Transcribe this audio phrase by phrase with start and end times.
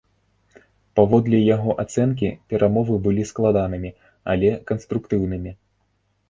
[0.99, 3.93] Паводле яго ацэнкі, перамовы былі складанымі,
[4.35, 5.51] але канструктыўнымі.